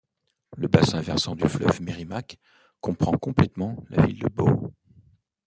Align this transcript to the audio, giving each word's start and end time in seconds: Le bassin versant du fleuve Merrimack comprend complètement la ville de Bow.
Le 0.57 0.67
bassin 0.67 0.99
versant 0.99 1.35
du 1.35 1.47
fleuve 1.47 1.79
Merrimack 1.83 2.39
comprend 2.79 3.15
complètement 3.19 3.85
la 3.91 4.03
ville 4.03 4.17
de 4.17 4.29
Bow. 4.29 4.73